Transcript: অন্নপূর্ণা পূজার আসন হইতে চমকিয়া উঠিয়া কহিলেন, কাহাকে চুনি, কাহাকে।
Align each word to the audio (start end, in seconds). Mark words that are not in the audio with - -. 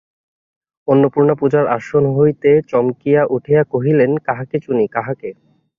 অন্নপূর্ণা 0.87 1.35
পূজার 1.39 1.65
আসন 1.77 2.03
হইতে 2.17 2.49
চমকিয়া 2.69 3.21
উঠিয়া 3.29 3.61
কহিলেন, 3.71 4.11
কাহাকে 4.27 4.57
চুনি, 4.59 4.85
কাহাকে। 4.87 5.29